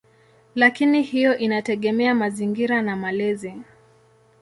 Lakini 0.55 1.01
hiyo 1.01 1.37
inategemea 1.37 2.15
mazingira 2.15 2.81
na 2.81 2.95
malezi. 2.95 3.55